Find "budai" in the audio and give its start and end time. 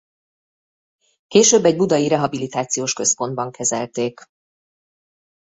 1.75-2.07